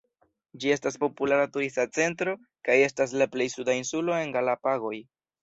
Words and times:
Ĝi 0.61 0.69
estas 0.75 0.95
populara 1.03 1.43
turista 1.57 1.85
centro, 1.97 2.33
kaj 2.69 2.79
estas 2.87 3.15
la 3.23 3.29
plej 3.37 3.49
suda 3.59 3.77
insulo 3.83 4.19
en 4.25 4.35
Galapagoj. 4.41 4.97